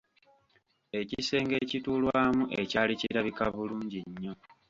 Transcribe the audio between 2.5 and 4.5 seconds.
ekyali kirabika bulungi nnyo.